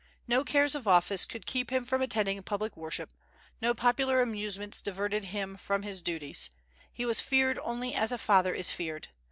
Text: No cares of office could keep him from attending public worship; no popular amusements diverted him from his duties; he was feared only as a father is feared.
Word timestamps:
No 0.27 0.43
cares 0.43 0.73
of 0.73 0.87
office 0.87 1.25
could 1.27 1.45
keep 1.45 1.69
him 1.71 1.85
from 1.85 2.01
attending 2.01 2.41
public 2.41 2.75
worship; 2.75 3.11
no 3.61 3.75
popular 3.75 4.19
amusements 4.19 4.81
diverted 4.81 5.25
him 5.25 5.55
from 5.55 5.83
his 5.83 6.01
duties; 6.01 6.49
he 6.91 7.05
was 7.05 7.21
feared 7.21 7.59
only 7.59 7.93
as 7.93 8.11
a 8.11 8.17
father 8.17 8.55
is 8.55 8.71
feared. 8.71 9.09